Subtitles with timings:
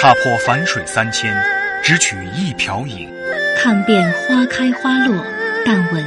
[0.00, 1.36] 踏破樊水三千，
[1.84, 3.06] 只取一瓢饮。
[3.58, 5.22] 看遍花开花落，
[5.66, 6.02] 但闻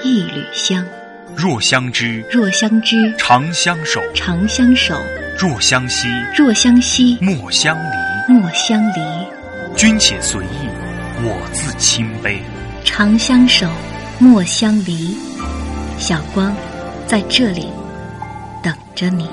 [0.00, 0.86] 一缕香。
[1.34, 4.96] 若相知，若相知，长相守；长相守，
[5.36, 8.32] 若相惜，若相惜，莫相离。
[8.32, 9.00] 莫相离。
[9.74, 10.68] 君且随意，
[11.24, 12.40] 我自清杯。
[12.84, 13.68] 长相守，
[14.20, 15.16] 莫相离。
[15.98, 16.54] 小光，
[17.08, 17.66] 在这里
[18.62, 19.28] 等着你。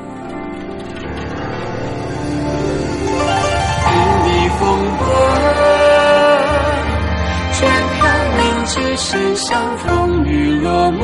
[9.11, 11.01] 身上风雨落寞，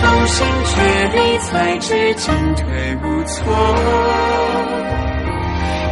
[0.00, 0.70] 同心却
[1.08, 2.62] 比才知进退
[3.02, 3.36] 无措，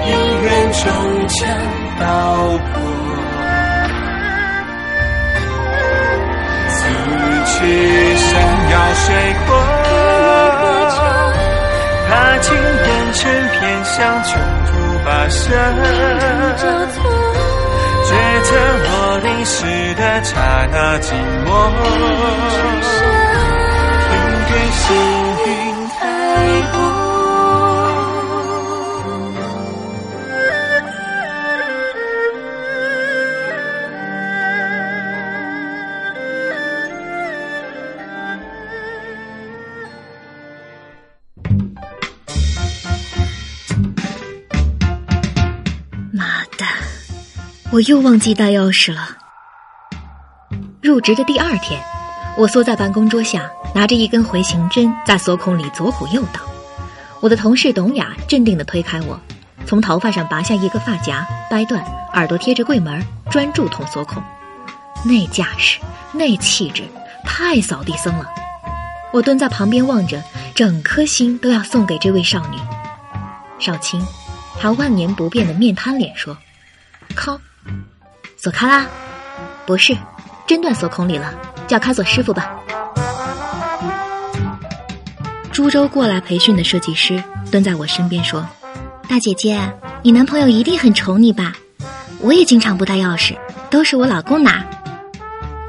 [0.06, 0.08] 姻
[0.44, 0.86] 缘终
[1.26, 1.38] 将
[1.98, 2.06] 道
[2.68, 2.72] 破，
[6.68, 6.78] 此
[7.44, 7.58] 去
[8.14, 8.30] 山
[8.70, 9.06] 遥水
[9.44, 9.48] 阔，
[12.06, 13.20] 踏尽烟尘
[13.58, 14.30] 偏向穷
[14.66, 14.70] 途
[15.04, 15.36] 跋涉。
[18.08, 18.90] 觉得我
[19.22, 19.56] 淋湿
[19.94, 20.32] 的刹
[20.72, 21.12] 那寂
[21.44, 21.46] 寞，
[24.08, 24.10] 天
[24.48, 24.82] 边星
[25.44, 25.46] 云
[25.90, 26.00] 太
[26.72, 26.87] 多。
[47.70, 49.10] 我又忘记带钥匙了。
[50.80, 51.78] 入职的第二天，
[52.34, 56.40] 我缩在办公桌下，拿着一根回形针，在锁孔里左虎右捣。
[57.20, 59.20] 我的同事董雅镇定地推开我，
[59.66, 64.22] 从头发上拔下一个发夹，掰断，耳朵贴着柜门，专注捅锁孔。
[65.04, 65.78] 那架势，
[66.12, 66.84] 那气质，
[67.22, 68.26] 太扫地僧了。
[69.12, 70.22] 我蹲在旁边望着，
[70.54, 72.56] 整颗心都要送给这位少女。
[73.58, 74.02] 少卿，
[74.58, 76.34] 他万年不变的面瘫脸说
[77.14, 77.38] ：“靠。”
[78.36, 78.86] 锁开啦，
[79.66, 79.96] 不是，
[80.46, 81.32] 针断锁孔里了，
[81.66, 82.50] 叫开锁师傅吧。
[85.52, 88.46] 株洲过来培训的设计师蹲在我身边说
[89.08, 89.60] ：“大姐姐，
[90.02, 91.52] 你男朋友一定很宠你吧？
[92.20, 93.36] 我也经常不带钥匙，
[93.68, 94.64] 都是我老公拿。”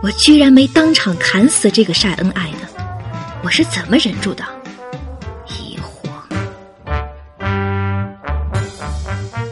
[0.01, 2.59] 我居然没当场砍死这个晒恩爱的，
[3.43, 4.45] 我是怎么忍住的？
[5.47, 6.09] 疑惑。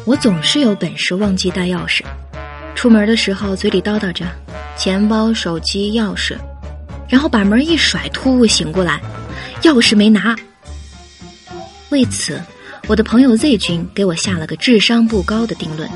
[0.06, 2.02] 我总是有本事忘记带钥匙。
[2.78, 4.24] 出门的时候，嘴里叨叨着
[4.78, 6.38] “钱包、手机、钥匙”，
[7.10, 9.02] 然后把门一甩，突兀醒过来，
[9.64, 10.36] 钥匙没拿。
[11.90, 12.40] 为此，
[12.86, 15.90] 我的朋友 Z 君给我下了个智商不高的定论：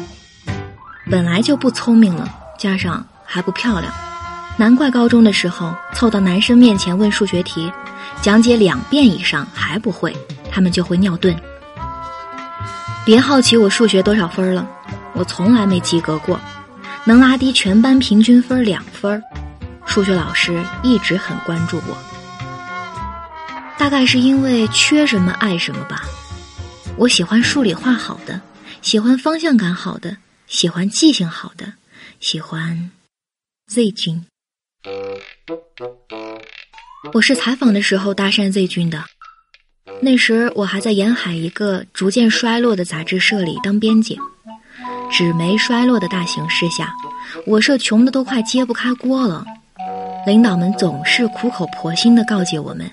[1.08, 2.28] 本来就不聪明了，
[2.58, 3.94] 加上还不漂亮，
[4.58, 7.72] 难怪高中的时候凑到男生面前问数学题，
[8.24, 10.18] 讲解两遍以上还不会，
[10.52, 11.38] 他们就会尿遁。
[13.06, 14.68] 别好奇我数学多少分了，
[15.14, 16.40] 我从来没及格过。
[17.06, 19.22] 能拉低全班平均分两分
[19.86, 21.98] 数学老师一直很关注我。
[23.78, 26.04] 大概是因为缺什么爱什么吧。
[26.98, 28.40] 我喜欢数理化好的，
[28.82, 31.74] 喜欢方向感好的，喜欢记性好的，
[32.20, 32.92] 喜欢
[33.68, 34.24] Z 君。
[37.14, 39.04] 我是采访的时候搭讪 Z 君的，
[40.02, 44.20] 那时我还在沿海一个逐渐衰落的杂志社里当编辑。
[45.12, 46.94] 纸媒衰落的大形势下，
[47.46, 49.44] 我社穷的都快揭不开锅了。
[50.26, 52.90] 领导们总是苦口婆心地告诫我们，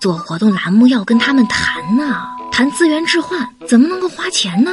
[0.00, 4.70] 做活动栏目要跟他们谈呢，谈资源置换，怎么能够花钱呢？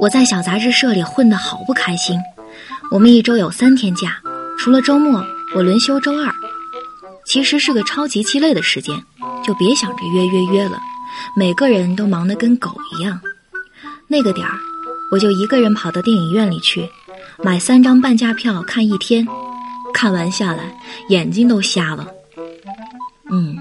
[0.00, 2.18] 我在小杂志社里混得好不开心。
[2.90, 4.16] 我们一周有三天假，
[4.58, 5.22] 除了周末，
[5.54, 6.32] 我轮休周二。
[7.26, 8.96] 其实是个超级鸡肋的时间，
[9.44, 10.78] 就别想着约约约了，
[11.36, 13.20] 每个人都忙得跟狗一样。
[14.10, 14.58] 那个点儿，
[15.12, 16.90] 我就一个人跑到电影院里去，
[17.44, 19.24] 买三张半价票看一天，
[19.94, 20.76] 看完下来
[21.10, 22.08] 眼睛都瞎了。
[23.30, 23.56] 嗯，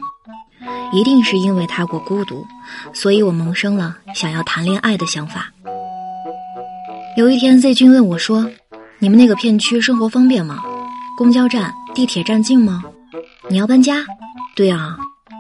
[0.92, 2.44] 一定是因为太过孤独，
[2.94, 5.52] 所以我萌生了想要谈恋爱的想法。
[7.16, 8.50] 有一天，Z 君问我说
[8.98, 10.58] ：“你们那个片区生活方便吗？
[11.16, 12.84] 公交站、地铁站近吗？
[13.50, 14.04] 你要搬家？
[14.56, 14.98] 对啊，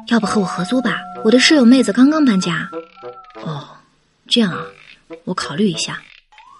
[0.10, 1.00] 要不和我合租吧？
[1.24, 2.70] 我的室友妹子刚刚搬家。
[3.44, 3.68] 哦，
[4.28, 4.60] 这样啊。”
[5.30, 6.02] 我考虑一下，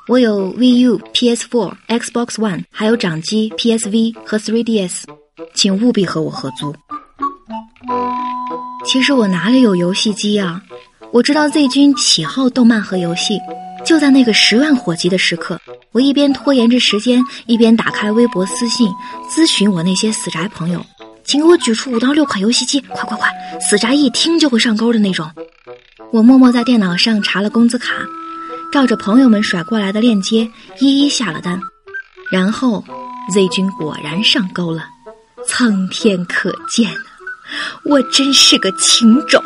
[0.08, 5.06] 我有 VU、PS4、Xbox One，还有掌机 PSV 和 3DS，
[5.56, 6.76] 请务必和我合租。
[8.86, 10.62] 其实我哪里有游戏机啊？
[11.12, 13.40] 我知道 Z 君喜好动漫和游戏。
[13.84, 15.60] 就在那个十万火急的时刻，
[15.92, 18.88] 我一边拖延着时间，一边打开微博私信
[19.32, 20.86] 咨询我那些死宅朋友，
[21.24, 23.32] 请给我举出五到六款游戏机，快快快！
[23.60, 25.28] 死宅一听就会上钩的那种。
[26.12, 27.94] 我默默在电脑上查了工资卡，
[28.72, 30.50] 照着朋友们甩过来的链接
[30.80, 31.60] 一一下了单，
[32.32, 32.84] 然后
[33.34, 34.84] Z 君果然上钩了，
[35.48, 37.02] 苍天可见啊，
[37.84, 39.42] 我真是个情种。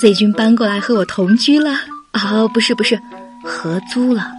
[0.00, 1.70] Z 君搬过来和我同居了
[2.10, 3.00] 啊，不是不是，
[3.44, 4.32] 合租了。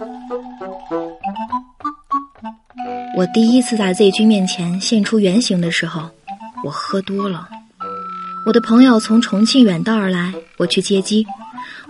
[3.16, 6.10] 我第一次在 Z 君面前现出原形的时候，
[6.64, 7.48] 我喝多了。
[8.46, 11.24] 我的朋友从重庆远道而来，我去接机。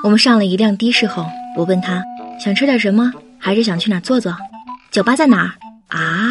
[0.05, 1.27] 我们上了一辆的士后，
[1.57, 2.03] 我问他
[2.43, 4.37] 想吃点什么，还是想去哪坐坐？
[4.91, 5.55] 酒吧在哪儿
[5.89, 6.31] 啊？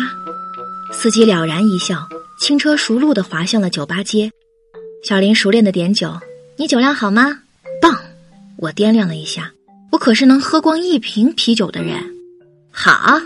[0.92, 2.08] 司机了然一笑，
[2.40, 4.32] 轻车熟路地滑向了酒吧街。
[5.04, 6.20] 小林熟练地点酒，
[6.58, 7.40] 你酒量好吗？
[7.82, 8.00] 棒！
[8.58, 9.52] 我掂量了一下，
[9.92, 11.98] 我可是能喝光一瓶啤酒的人。
[12.72, 13.20] 好。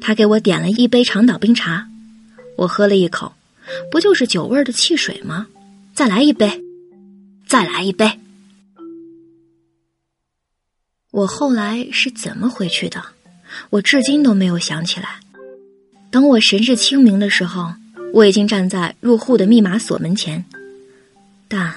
[0.00, 1.86] 他给我点了一杯长岛冰茶，
[2.56, 3.32] 我喝了一口。
[3.90, 5.46] 不就是酒味的汽水吗？
[5.94, 6.62] 再来一杯，
[7.46, 8.10] 再来一杯。
[11.10, 13.02] 我后来是怎么回去的？
[13.70, 15.20] 我至今都没有想起来。
[16.10, 17.72] 等我神志清明的时候，
[18.12, 20.44] 我已经站在入户的密码锁门前。
[21.48, 21.74] 但，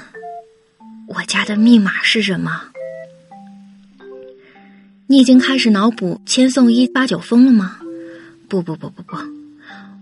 [1.08, 2.62] 我家的密码是什么？
[5.08, 7.78] 你已经开始脑补千颂伊八九疯了吗？
[8.50, 9.18] 不不不不不。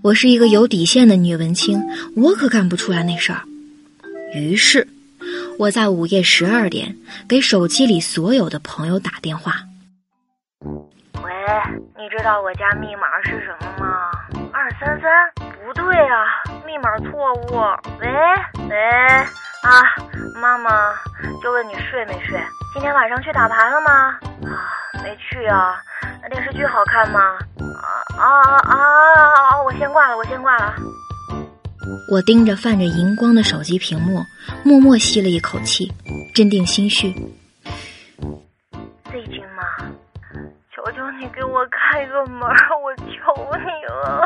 [0.02, 1.80] 我是一个有底线的女文青，
[2.16, 3.44] 我可干不出来那事儿。
[4.34, 4.88] 于是，
[5.60, 6.96] 我在午夜十二点
[7.28, 9.52] 给手机里所有的朋友打电话。
[11.22, 11.32] 喂，
[11.98, 14.10] 你知道我家密码是什么吗？
[14.54, 15.12] 二三三？
[15.66, 16.24] 不对啊，
[16.66, 17.60] 密码错误。
[18.00, 18.08] 喂
[18.70, 18.78] 喂
[19.62, 19.84] 啊，
[20.42, 20.94] 妈妈，
[21.44, 22.42] 就问你睡没睡？
[22.74, 24.18] 今天晚上去打牌了吗？
[24.48, 24.56] 啊，
[25.04, 25.76] 没去啊。
[26.22, 27.20] 那电视剧好看吗？
[27.20, 27.84] 啊
[28.18, 28.26] 啊
[28.64, 28.76] 啊啊
[29.52, 29.62] 啊！
[29.64, 30.74] 我先挂了，我先挂了。
[32.12, 34.24] 我盯着泛着荧光的手机屏幕，
[34.64, 35.92] 默默吸了一口气，
[36.34, 37.12] 镇定心绪。
[37.12, 37.20] Z
[39.30, 39.64] 君吗？
[40.76, 42.50] 求求你给我开个门，
[42.84, 43.06] 我求
[43.60, 44.26] 你了。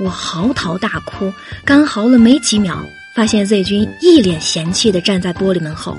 [0.00, 1.32] 我嚎啕大哭，
[1.64, 2.76] 干嚎了没几秒，
[3.14, 5.96] 发现 Z 君一脸嫌弃的站在玻璃门后，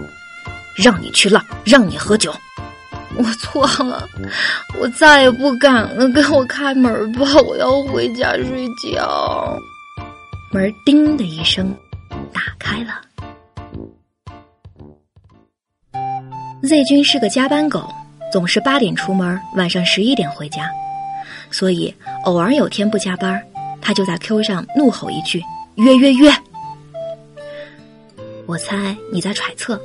[0.76, 2.36] 让你去浪，让你喝酒。
[3.18, 4.08] 我错了，
[4.80, 6.10] 我再也不敢了。
[6.10, 9.58] 给我开门吧，我要回家睡觉。
[10.52, 11.76] 门叮的一声
[12.32, 13.02] 打开了。
[16.64, 17.88] Z 君是个加班狗，
[18.32, 20.70] 总是八点出门，晚上十一点回家，
[21.52, 21.94] 所以
[22.26, 23.42] 偶尔有天不加班，
[23.82, 25.42] 他就在 Q 上怒吼一句
[25.76, 26.32] ：“约约约！”
[28.48, 29.80] 我猜你在揣测，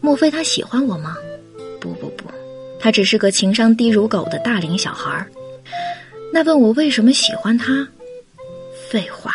[0.00, 1.16] 莫非他喜欢我吗？
[2.80, 5.26] 他只是个情商低如狗的大龄小孩儿，
[6.32, 7.86] 那问我为什么喜欢他？
[8.90, 9.34] 废话，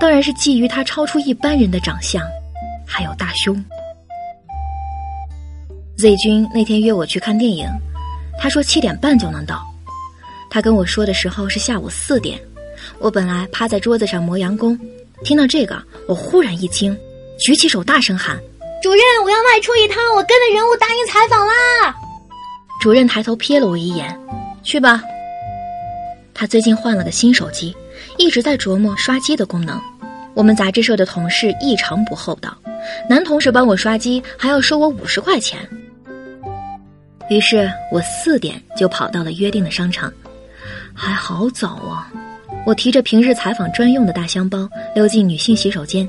[0.00, 2.22] 当然是觊觎他超出一般人的长相，
[2.86, 3.62] 还有大胸。
[5.98, 7.68] Z 君那天约我去看电影，
[8.38, 9.62] 他说七点半就能到。
[10.48, 12.40] 他跟我说的时候是下午四点，
[12.98, 14.78] 我本来趴在桌子上磨洋工，
[15.24, 16.96] 听到这个，我忽然一惊，
[17.38, 18.38] 举起手大声喊
[18.82, 21.52] ：“主任，我要外出一趟，我跟着人物答应采访啦！”
[22.82, 24.12] 主任抬头瞥了我一眼，
[24.64, 25.00] 去吧。
[26.34, 27.72] 他最近换了个新手机，
[28.18, 29.80] 一直在琢磨刷机的功能。
[30.34, 32.52] 我们杂志社的同事异常不厚道，
[33.08, 35.60] 男同事帮我刷机还要收我五十块钱。
[37.30, 40.12] 于是我四点就跑到了约定的商场，
[40.92, 42.10] 还好早啊！
[42.66, 46.08] 我提着平日采访专用的大箱包溜进女性洗手间，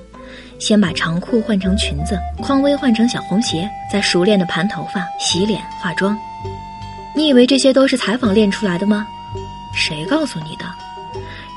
[0.57, 6.17] 先把长裤换成裙子，匡威换成小红鞋，再熟练的盘头发、洗脸、化妆。
[7.15, 9.07] 你以为这些都是采访练出来的吗？
[9.75, 10.65] 谁告诉你的？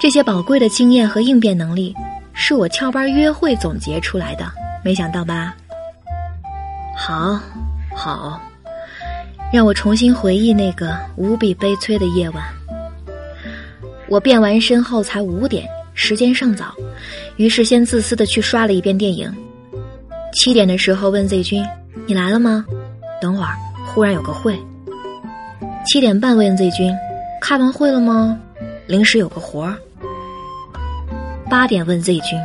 [0.01, 1.95] 这些宝贵的经验和应变能力，
[2.35, 4.47] 是我翘班约会总结出来的。
[4.85, 5.55] 没想到吧？
[6.97, 7.41] 好，
[7.95, 8.41] 好，
[9.53, 12.45] 让我重新回忆那个无比悲催的夜晚。
[14.09, 16.75] 我变完身后才五点，时间尚早，
[17.37, 19.35] 于是先自私的去刷了一遍电影。
[20.33, 21.67] 七点的时候问 Z 君
[22.07, 22.65] ：“你来了吗？”
[23.21, 24.59] 等会儿，忽然有个会。
[25.87, 26.93] 七点半问 Z 君，
[27.41, 28.37] 开完会了吗？
[28.89, 29.77] 临时有个活儿。
[31.49, 32.37] 八点问 Z 君，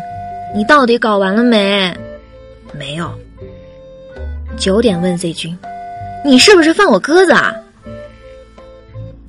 [0.55, 1.91] 你到底搞完了没？
[2.71, 3.12] 没有。
[4.57, 5.57] 九点问 Z 君，
[6.24, 7.55] 你是不是放我鸽子啊？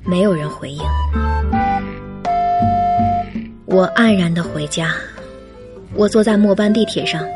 [0.03, 0.83] 没有人回应。
[3.65, 4.91] 我黯然的回家，
[5.95, 7.27] 我坐在末班地铁上，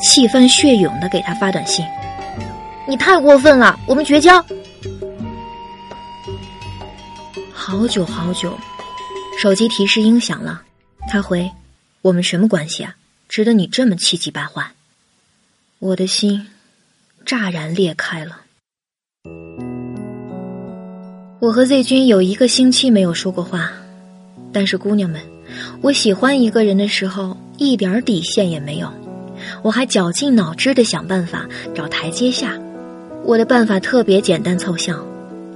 [0.00, 1.86] 气翻血涌的给他发短信：
[2.88, 4.44] 你太过分了，我们绝交。
[7.78, 8.58] 好久好久，
[9.38, 10.62] 手机提示音响了，
[11.10, 11.50] 他回
[12.00, 12.96] ：“我们什么关系啊？
[13.28, 14.66] 值得你这么气急败坏？”
[15.78, 16.46] 我的心
[17.26, 18.40] 乍然裂开了。
[21.38, 23.70] 我和 Z 君有一个星期没有说过话，
[24.54, 25.20] 但是姑娘们，
[25.82, 28.90] 我喜欢一个人的时候一点底线也没有，
[29.62, 32.58] 我还绞尽脑汁的想办法找台阶下。
[33.22, 35.06] 我的办法特别简单凑效。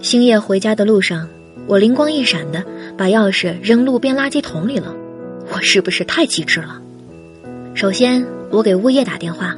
[0.03, 1.27] 星夜回家的路上，
[1.71, 2.65] 我灵光一闪的
[2.99, 4.93] 把钥匙扔路边垃圾桶里了。
[5.53, 6.83] 我是不是太机智了？
[7.77, 9.55] 首先，我给物业打电话，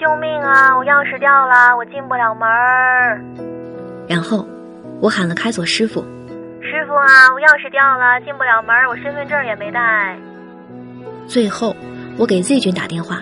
[0.00, 0.74] 救命啊！
[0.74, 3.20] 我钥匙掉了，我进不了门儿。
[4.08, 4.48] 然后。
[5.02, 6.00] 我喊了开锁师傅，
[6.62, 10.16] 师傅啊，我钥匙掉了，进不了门儿，我身份证也没带。
[11.26, 11.76] 最后，
[12.16, 13.20] 我给 Z 君打电话，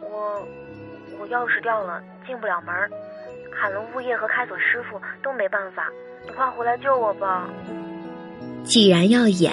[0.00, 0.40] 我
[1.20, 2.88] 我钥匙掉了，进不了门儿，
[3.52, 5.88] 喊了物业和开锁师傅都没办法，
[6.26, 7.48] 你快回来救我吧。
[8.64, 9.52] 既然要演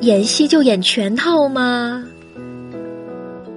[0.00, 2.04] 演戏，就演全套嘛。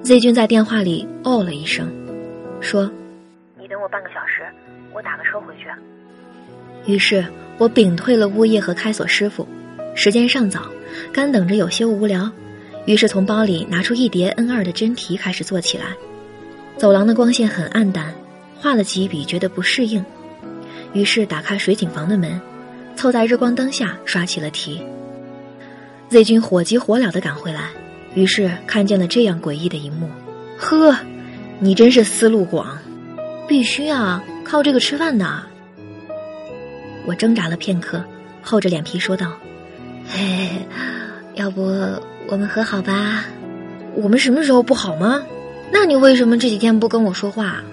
[0.04, 1.92] Z 君在电话里哦了一声，
[2.60, 2.90] 说
[3.60, 4.44] ：“你等我半个小时，
[4.94, 5.68] 我打个车回去。”
[6.92, 7.24] 于是
[7.58, 9.48] 我屏退了物业和开锁师傅，
[9.96, 10.62] 时间尚早，
[11.14, 12.32] 干等着有些无聊，
[12.86, 15.86] 于是从包里拿出一叠 N 二的真题开始做起来。
[16.78, 18.14] 走廊的光线很暗淡，
[18.56, 20.04] 画了几笔觉得不适应，
[20.94, 22.42] 于是打开水井房的门，
[23.02, 24.84] 凑在日光灯下刷起了题。
[26.10, 27.70] Z 君火急火燎的赶回来，
[28.14, 30.08] 于是看见了这样诡异的一幕。
[30.56, 30.96] 呵，
[31.58, 32.78] 你真是思路广，
[33.48, 35.42] 必须啊，靠这个吃饭的。
[37.08, 38.04] 我挣扎了片刻，
[38.44, 39.34] 厚着脸皮说道
[40.08, 40.68] ：“嘿，
[41.34, 41.64] 要不
[42.28, 43.26] 我们和好吧？
[43.96, 45.24] 我们什么时候不好吗？
[45.72, 47.64] 那你为什么这几天不跟我说话？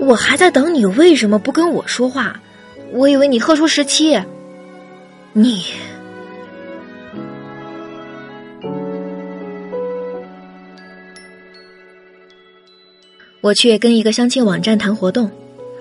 [0.00, 2.40] 我还在等你为什么不跟我说话？
[2.90, 4.20] 我以为你贺出十七。
[5.38, 5.66] 你，
[13.42, 15.30] 我去跟一个相亲网站谈活动，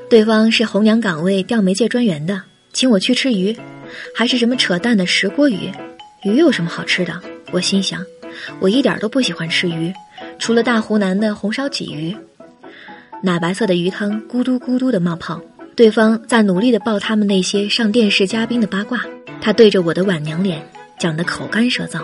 [0.10, 2.42] 对方是红娘岗位钓媒介专员的。”
[2.74, 3.56] 请我去吃鱼，
[4.14, 5.72] 还是什么扯淡的石锅鱼？
[6.26, 7.22] 鱼有什么好吃的？
[7.54, 8.06] 我心想，
[8.60, 9.94] 我一点都不喜欢吃鱼，
[10.38, 12.14] 除了大湖南的红烧鲫鱼。
[13.24, 15.40] 奶白色的鱼汤咕嘟咕嘟的冒泡，
[15.78, 19.06] 对方在努力的报他们那些上电视嘉宾的八卦。
[19.46, 22.04] 他对着我的晚娘脸讲得口干舌燥，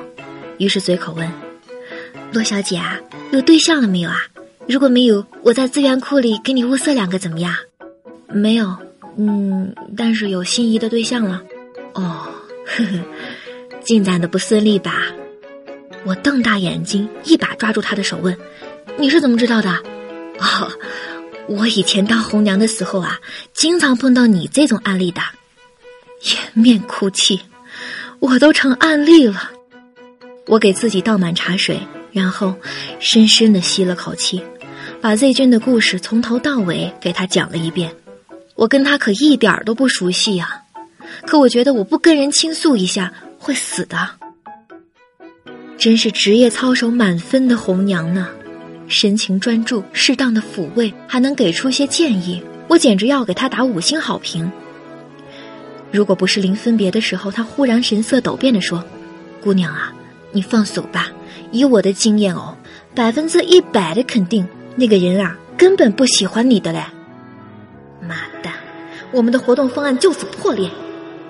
[0.59, 1.27] 于是随口问
[2.31, 2.99] ：“罗小姐啊，
[3.31, 4.27] 有对象了没有啊？
[4.67, 7.55] 如果没有，我在资源库里给你物色两个怎么样？”
[8.29, 8.77] 没有。
[9.17, 11.41] 嗯，但是有心仪的对象了，
[11.95, 12.29] 哦，
[12.63, 12.99] 呵呵，
[13.83, 15.07] 进展的不顺利吧？
[16.05, 18.37] 我瞪大眼睛，一把抓住他的手问
[18.99, 19.79] ：“你是怎么知道的？”
[20.37, 20.71] 哦，
[21.47, 23.19] 我以前当红娘的时候啊，
[23.51, 25.21] 经常碰到你这种案例的，
[26.23, 27.41] 掩面哭泣，
[28.19, 29.51] 我都成案例了。
[30.47, 31.79] 我给自己倒满茶水，
[32.11, 32.55] 然后
[32.99, 34.41] 深深的吸了口气，
[34.99, 37.93] 把 Z 君的故事从头到尾给他讲了一遍。
[38.55, 40.61] 我跟他可一点都不熟悉呀，
[41.25, 44.09] 可我觉得我不跟人倾诉一下会死的。
[45.77, 48.27] 真是职业操守满分的红娘呢，
[48.87, 54.51] 神情专注，适当的抚慰，还能给出些建议，我简直要给他打五星好评。
[55.91, 58.83] 如果不是临分别的时候，他忽然神色陡变的说
[59.43, 59.93] ：“姑娘啊，
[60.31, 61.09] 你放手吧，
[61.51, 62.55] 以我的经验哦，
[62.95, 66.81] 百分之一百的肯定，那个人啊根本不喜欢你的嘞。”
[68.07, 68.49] 妈的，
[69.11, 70.69] 我们的活动方案就此破裂，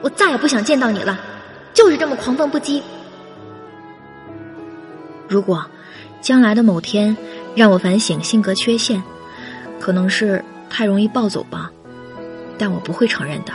[0.02, 1.20] 我再也不想见到你了，
[1.74, 2.82] 就是这么狂放不羁。
[5.28, 5.66] 如果
[6.22, 7.18] 将来的某天
[7.56, 9.02] 让我反省性格缺陷，
[9.80, 11.72] 可能是太容易暴走吧，
[12.60, 13.52] 但我不会承认的。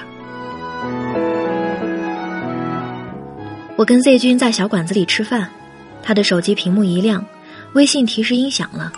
[3.76, 5.50] 我跟 Z 君在小馆子里吃饭，
[6.02, 7.22] 他的手机屏幕一亮，
[7.74, 8.90] 微信提示音响了。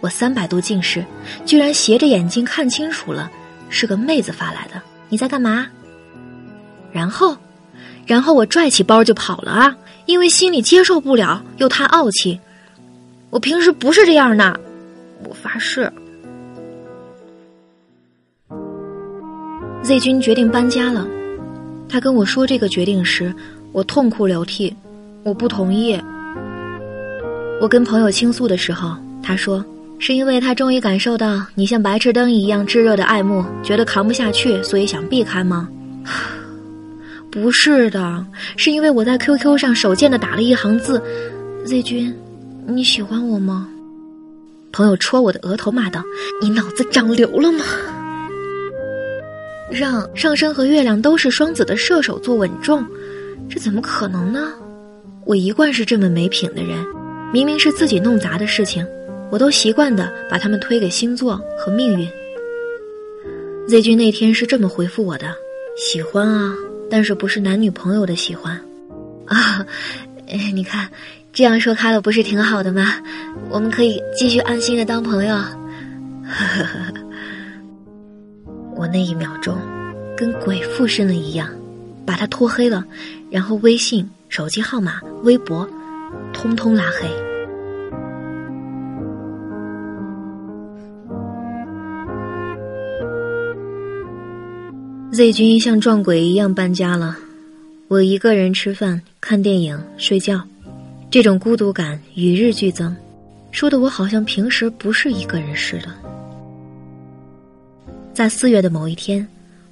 [0.00, 1.04] 我三百度近视，
[1.44, 3.28] 居然斜着眼睛看清楚了，
[3.68, 4.80] 是个妹子发来的。
[5.08, 5.66] 你在干嘛？
[6.92, 7.36] 然后，
[8.06, 9.76] 然后我拽起包就跑了啊！
[10.06, 12.38] 因为心里接受不了，又太傲气。
[13.28, 14.58] 我平时不是这样的，
[15.28, 15.92] 我发誓。
[19.82, 21.06] Z 君决定搬家了，
[21.88, 23.34] 他跟我说这个决定时，
[23.72, 24.74] 我痛哭流涕，
[25.22, 26.00] 我不同意。
[27.60, 29.64] 我跟朋友倾诉的时候，他说。
[30.02, 35.68] 是因为他终于感受到你像白炽灯一样炙热的爱慕，觉得扛不下去，所以想避开吗？
[37.30, 38.24] 不是的，
[38.56, 41.02] 是因为我在 QQ 上手贱的打了一行字
[41.66, 42.16] ：“Z 君，
[42.66, 43.68] 你喜欢我吗？”
[44.72, 46.02] 朋友戳我的额头骂道
[46.40, 47.62] ：“你脑子长瘤了吗？
[49.70, 52.82] 让上升和月亮都是双子的射手座稳重，
[53.48, 54.52] 这怎么可能呢？
[55.24, 56.84] 我一贯是这么没品的人，
[57.32, 58.84] 明明是自己弄砸的事情。”
[59.30, 62.08] 我都习惯的把他们推给星座和命运。
[63.68, 65.32] Z 君那天是这么回复我的
[65.78, 66.52] ：“喜欢啊，
[66.90, 68.60] 但是不是男女朋友的喜欢。”
[69.26, 69.64] 啊，
[70.52, 70.90] 你看，
[71.32, 72.96] 这样说开了不是挺好的吗？
[73.50, 75.36] 我们可以继续安心的当朋友。
[78.74, 79.56] 我那一秒钟，
[80.16, 81.48] 跟鬼附身了一样，
[82.04, 82.84] 把他拖黑了，
[83.30, 85.68] 然后微信、手机号码、微博，
[86.32, 87.08] 通通拉黑。
[95.12, 97.16] Z 君像撞鬼一样搬家了，
[97.88, 100.40] 我一个人吃饭、看电影、睡觉，
[101.10, 102.94] 这种孤独感与日俱增，
[103.50, 105.88] 说的我好像平时不是一个人似的。
[108.14, 109.26] 在四月的某一天，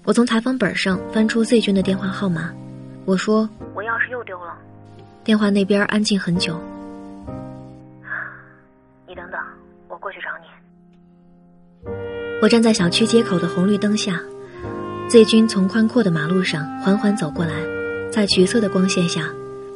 [0.05, 2.53] 我从采访本上翻出 Z 君的电话号码，
[3.09, 4.55] 我说：“我钥匙又丢了。”
[5.25, 6.61] 电话那边安静很久。
[9.07, 9.41] 你等等，
[9.89, 11.91] 我过去找你。
[12.43, 14.21] 我站在小区街口的红绿灯下。
[15.09, 17.55] Z 君从宽阔的马路上缓缓走过来，
[18.13, 19.23] 在橘色的光线下，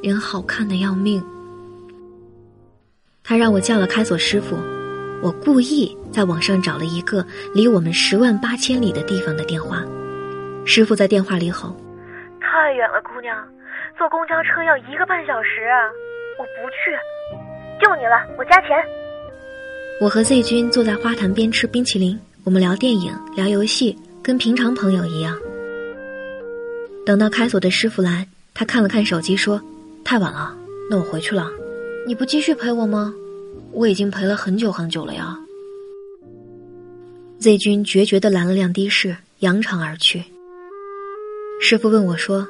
[0.03, 1.25] 人好看的要命。
[3.25, 4.59] 他让我叫了开锁师傅，
[5.23, 7.25] 我故意在网上找了一个
[7.55, 9.83] 离我们十万八千里的地方的电话。
[10.67, 11.75] 师傅在电话里吼
[12.53, 13.35] ：“太远了，姑娘，
[13.97, 15.73] 坐公交车要一个半小时，
[16.39, 16.93] 我不去，
[17.81, 18.77] 就你了，我加钱。”
[20.03, 23.97] 我和 Z 君坐在花坛边吃冰淇淋，我们聊电影，聊游戏。
[24.23, 25.37] 跟平常朋友一样。
[27.05, 29.61] 等到开锁的师傅来，他看了看手机，说
[30.05, 30.55] ：“太晚了，
[30.89, 31.51] 那我回去了。
[32.07, 33.13] 你不继续陪我吗？
[33.73, 35.37] 我已经陪了很久很久了呀。
[37.41, 40.23] ”Z 君决绝的拦了辆的士，扬长而去。
[41.65, 42.45] 师傅问我说：“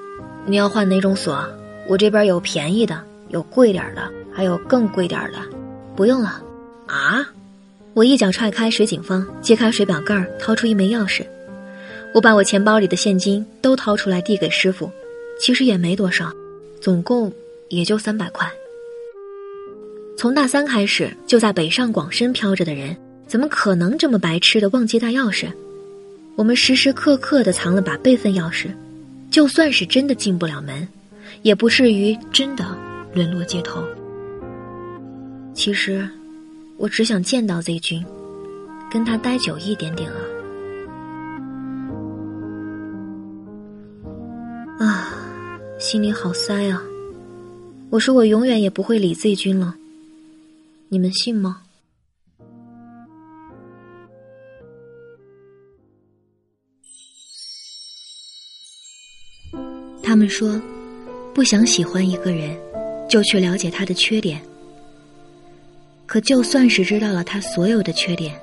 [0.48, 1.46] 你要换哪种锁？
[1.86, 5.38] 我这边有便宜的，有贵点的，还有更贵点的。
[5.94, 6.42] 不用了。”
[6.88, 7.28] 啊！
[7.92, 11.26] 我一脚踹开水井方，揭开水表盖掏出一枚钥匙。
[12.14, 14.90] 我把我钱包里的现金都掏出来递给师傅，
[15.38, 16.32] 其实也没多少，
[16.80, 17.30] 总共
[17.68, 18.50] 也就三百块。
[20.16, 22.96] 从大三开始就在北上广深飘着的人，
[23.26, 25.48] 怎么可能这么白痴的忘记带钥匙？
[26.34, 28.68] 我们时时刻刻的藏了把备份钥匙，
[29.32, 30.86] 就算是真的进不了门，
[31.40, 32.76] 也不至于真的
[33.14, 33.82] 沦落街头。
[35.54, 36.06] 其实，
[36.76, 38.04] 我只想见到 Z 君，
[38.90, 40.18] 跟他待久一点点啊。
[44.80, 46.82] 啊，心里好塞啊！
[47.88, 49.76] 我说我永远也不会理 Z 君了，
[50.88, 51.62] 你们信吗？
[60.02, 60.60] 他们说，
[61.32, 62.56] 不想喜欢一个人，
[63.08, 64.40] 就去了解他的缺点。
[66.06, 68.34] 可就算是知道了他所有的缺点，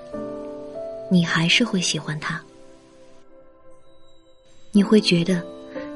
[1.11, 2.41] 你还是会喜欢他，
[4.71, 5.43] 你会觉得。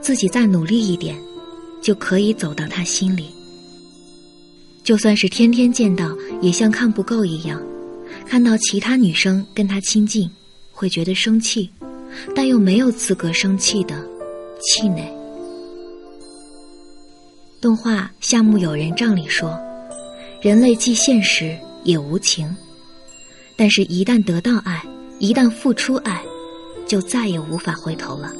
[0.02, 1.18] 自己再努力一点，
[1.82, 3.34] 就可以走到他心里。
[4.84, 7.62] 就算是天天见到，也像看不够一样。
[8.28, 10.30] 看到其他女生跟他亲近，
[10.74, 11.70] 会觉得生气，
[12.36, 13.96] 但又没有资格生气的
[14.60, 15.10] 气馁。
[17.64, 19.58] 动画《夏目友人帐》里说
[20.44, 22.54] ：“人类既现实也无情，
[23.56, 24.84] 但是一旦得到爱，
[25.18, 26.22] 一旦付出爱，
[26.86, 28.34] 就再也无法回头了。”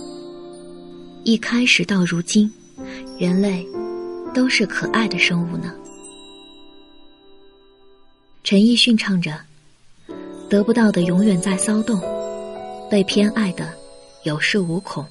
[1.24, 2.52] 一开始到如今，
[3.18, 3.66] 人类
[4.34, 5.74] 都是可爱的生物呢。
[8.44, 9.40] 陈奕迅唱着
[10.52, 11.98] ：“得不到的永远在骚动，
[12.92, 13.74] 被偏爱的
[14.24, 15.06] 有恃无恐。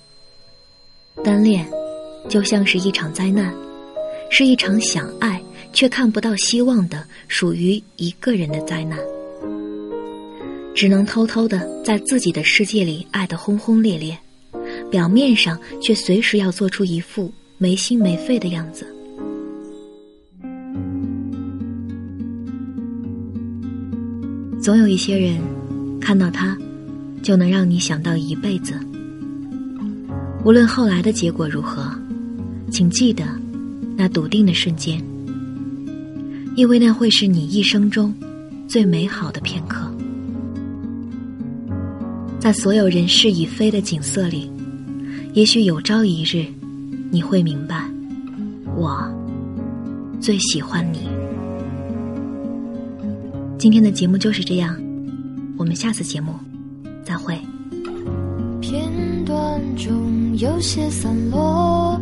[1.24, 1.66] 单恋
[2.28, 3.54] 就像是一场灾难，
[4.34, 5.38] 是一场想爱
[5.74, 8.98] 却看不到希望的属于一个人的灾难。
[10.74, 14.18] 只能偷偷的在自己的世界里爱得轰轰烈烈。”
[14.90, 18.86] 表面上却随时要做出一副没心没肺的样子。
[24.62, 25.38] 总有一些人，
[26.00, 26.56] 看到他，
[27.22, 28.72] 就能让你想到一辈子。
[30.42, 31.94] 无论后来的结果如何，
[32.70, 33.24] 请记得
[33.96, 35.02] 那笃定的瞬间，
[36.56, 38.14] 因为那会是你一生中
[38.66, 39.90] 最美好的片刻。
[42.38, 44.50] 在所有人事已非的景色里。
[45.34, 46.44] 也许有朝一日，
[47.10, 47.88] 你会明白，
[48.76, 49.02] 我
[50.20, 51.08] 最喜欢你。
[53.56, 54.76] 今天的节目就是这样，
[55.56, 56.34] 我们下次节目
[57.02, 57.34] 再会。
[58.60, 58.90] 片
[59.24, 61.98] 段中有些散落，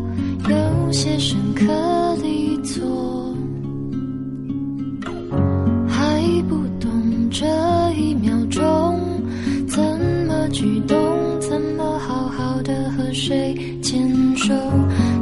[0.48, 1.64] 有些深刻
[2.16, 3.35] 的错，
[5.88, 6.90] 还不懂
[7.31, 7.46] 这
[7.92, 8.98] 一秒钟
[9.68, 9.83] 怎
[10.26, 10.96] 么举动，
[11.40, 14.55] 怎么好好的和谁牵手，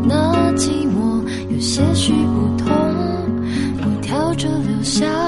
[0.04, 2.70] 那寂寞有些许不同，
[3.83, 5.27] 我跳着留下。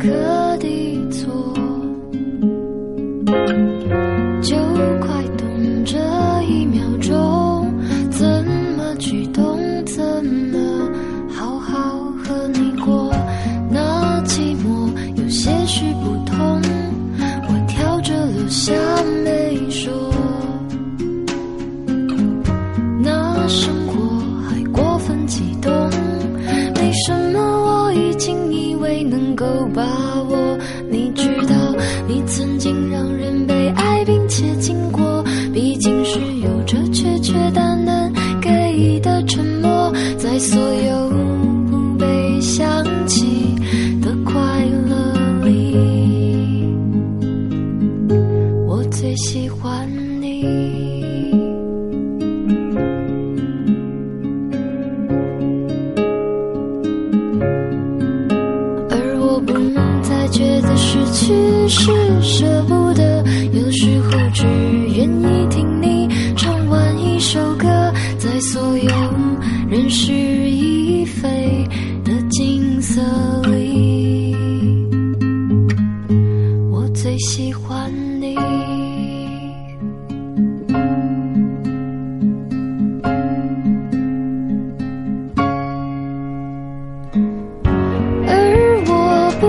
[0.00, 1.69] 个地错。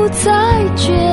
[0.02, 1.11] 不再见